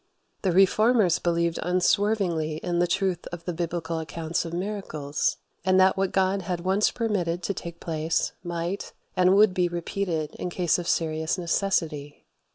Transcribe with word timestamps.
The 0.41 0.51
Reformers 0.51 1.19
believed 1.19 1.59
unswervingly 1.61 2.57
in 2.63 2.79
the 2.79 2.87
truth 2.87 3.27
of 3.27 3.45
the 3.45 3.53
Biblical 3.53 3.99
accounts 3.99 4.45
of 4.45 4.51
miracles, 4.51 5.37
and 5.63 5.79
that 5.79 5.95
what 5.95 6.11
God 6.11 6.41
had 6.41 6.61
once 6.61 6.89
permitted 6.89 7.43
to 7.43 7.53
take 7.53 7.79
place 7.79 8.31
might 8.43 8.93
and 9.15 9.35
would 9.35 9.53
be 9.53 9.67
repeated 9.67 10.33
in 10.39 10.49
case 10.49 10.79
of 10.79 10.87
serious 10.87 11.37
necessity. 11.37 12.25